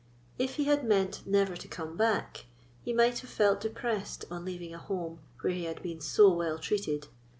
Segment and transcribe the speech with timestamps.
[0.39, 2.47] If he had meant never to come back,
[2.81, 6.57] he might have felt depressed on leaving a home where he had been so well
[6.57, 7.07] treated.